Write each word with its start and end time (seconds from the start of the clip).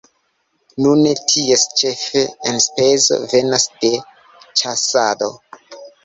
Nune 0.83 1.09
ties 1.31 1.65
ĉefe 1.81 2.23
enspezo 2.51 3.17
venas 3.33 3.67
de 3.83 3.91
ĉasado. 4.63 5.29